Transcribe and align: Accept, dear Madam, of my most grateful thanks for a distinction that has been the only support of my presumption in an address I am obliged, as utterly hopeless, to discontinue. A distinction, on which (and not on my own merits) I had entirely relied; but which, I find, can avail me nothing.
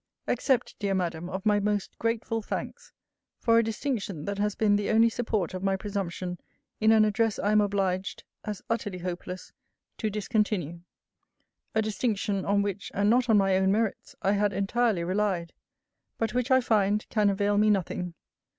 Accept, 0.25 0.75
dear 0.79 0.95
Madam, 0.95 1.29
of 1.29 1.45
my 1.45 1.59
most 1.59 1.95
grateful 1.99 2.41
thanks 2.41 2.91
for 3.39 3.59
a 3.59 3.63
distinction 3.63 4.25
that 4.25 4.39
has 4.39 4.55
been 4.55 4.75
the 4.75 4.89
only 4.89 5.09
support 5.09 5.53
of 5.53 5.61
my 5.61 5.75
presumption 5.75 6.39
in 6.79 6.91
an 6.91 7.05
address 7.05 7.37
I 7.37 7.51
am 7.51 7.61
obliged, 7.61 8.23
as 8.43 8.63
utterly 8.67 8.97
hopeless, 8.97 9.53
to 9.99 10.09
discontinue. 10.09 10.79
A 11.75 11.83
distinction, 11.83 12.45
on 12.45 12.63
which 12.63 12.89
(and 12.95 13.11
not 13.11 13.29
on 13.29 13.37
my 13.37 13.55
own 13.57 13.71
merits) 13.71 14.15
I 14.23 14.31
had 14.31 14.53
entirely 14.53 15.03
relied; 15.03 15.53
but 16.17 16.33
which, 16.33 16.49
I 16.49 16.61
find, 16.61 17.07
can 17.09 17.29
avail 17.29 17.59
me 17.59 17.69
nothing. 17.69 18.15